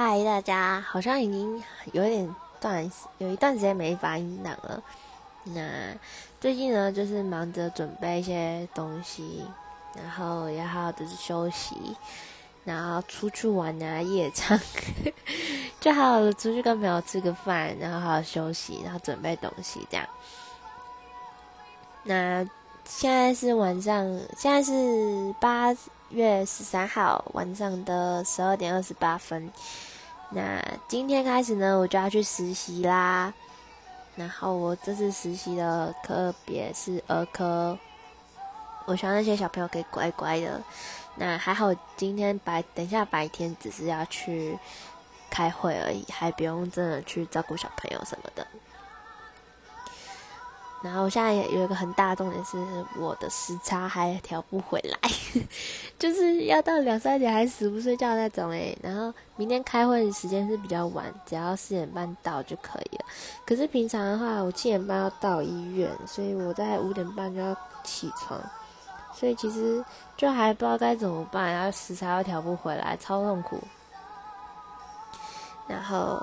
[0.00, 1.60] 嗨，大家，好像已经
[1.90, 4.80] 有点段有一段时间没发音档了。
[5.42, 5.92] 那
[6.40, 9.44] 最近呢，就是忙着准备一些东西，
[9.96, 11.74] 然后也好好的休息，
[12.64, 14.56] 然后出去玩啊，夜唱，
[15.80, 20.06] 就好好的出去跟朋友吃个饭，然后好好休息，然后准备东西这样。
[22.04, 22.48] 那
[22.84, 24.04] 现在是晚上，
[24.36, 25.74] 现在是八
[26.10, 29.50] 月十三号晚上的十二点二十八分。
[30.30, 33.32] 那今天开始呢，我就要去实习啦。
[34.16, 37.78] 然后我这次实习的科别是儿科，
[38.84, 40.60] 我希望那些小朋友可以乖乖的。
[41.14, 44.58] 那还好，今天白等一下白天只是要去
[45.30, 48.46] 开会而已，还不用真的去照顾小朋友什么的。
[50.80, 52.56] 然后现在有一个很大的重点是，
[52.96, 55.10] 我的时差还调不回来，
[55.98, 58.78] 就是要到两三点还死不睡觉那种诶。
[58.80, 63.04] 然后明天开会的时间是比较晚，只要四点半到就可以了。
[63.44, 68.40] 可是平常的话，我七点半要到医院，所以我在五点半就要起床，
[69.12, 69.84] 所以其实
[70.16, 73.60] 就还不知道该怎么办，然后时差又调不回来，超痛苦。
[75.66, 76.22] 然后，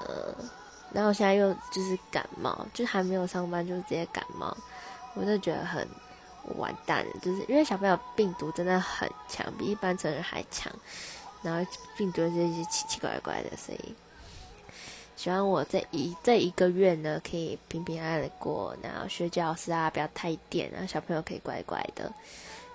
[0.00, 0.34] 呃。
[0.92, 4.56] 然后现在又就是感冒，就还没有上班就直接感冒，
[5.14, 5.86] 我就觉得很
[6.56, 7.12] 完蛋了。
[7.20, 10.72] 就是因为小朋友病毒真的很强，比一般成人还强，
[11.42, 13.94] 然后病毒这些奇奇怪怪的，所以
[15.16, 22.10] 希望我这一这一个月呢可以平平安安的过，然后学教师啊不要太电，然后小朋友可以乖乖的。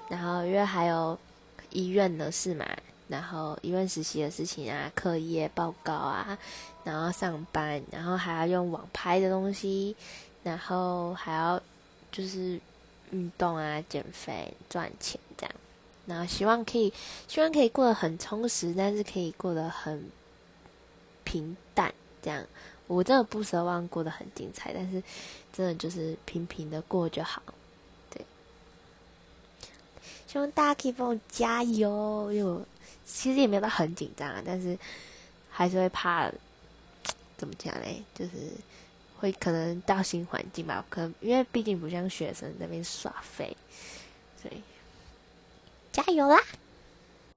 [0.10, 1.18] 然后因为还有
[1.70, 2.66] 医院的事嘛。
[3.12, 6.38] 然后医院实习的事情啊，课业报告啊，
[6.86, 9.94] 然后上班，然后还要用网拍的东西，
[10.44, 11.62] 然后还要
[12.10, 12.58] 就是
[13.10, 15.54] 运动啊，减肥赚钱这样，
[16.06, 16.94] 然后希望可以，
[17.28, 20.10] 希望可以过得很充实，但是可以过得很
[21.26, 22.42] 平淡这样。
[22.88, 25.04] 我真的不奢望过得很精彩，但是
[25.52, 27.44] 真的就是平平的过就好。
[28.10, 28.26] 对，
[30.28, 32.62] 希望大家可以帮我加油，因为。
[33.14, 34.78] 其实也没有到很紧张啊，但是
[35.50, 36.32] 还是会怕，
[37.38, 38.02] 怎么讲嘞？
[38.16, 38.32] 就是
[39.18, 43.56] 会可能到新环境吧，可能因为毕竟不像学生那边耍废，
[44.42, 44.62] 所以
[45.92, 46.40] 加油啦！